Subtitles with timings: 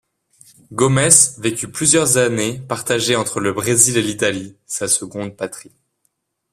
[0.73, 5.75] Gomes vécut plusieurs années partagé entre le Brésil et l'Italie, sa seconde patrie.